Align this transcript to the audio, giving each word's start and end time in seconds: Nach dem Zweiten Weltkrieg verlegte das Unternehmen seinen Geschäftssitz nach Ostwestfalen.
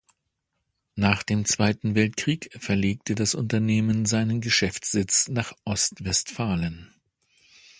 Nach 0.95 1.21
dem 1.21 1.45
Zweiten 1.45 1.93
Weltkrieg 1.93 2.49
verlegte 2.59 3.13
das 3.13 3.35
Unternehmen 3.35 4.07
seinen 4.07 4.41
Geschäftssitz 4.41 5.27
nach 5.27 5.53
Ostwestfalen. 5.63 6.91